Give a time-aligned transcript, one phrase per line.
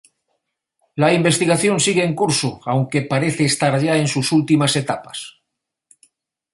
[0.95, 5.19] La investigación sigue en curso, aunque parece estar ya en sus últimas etapas.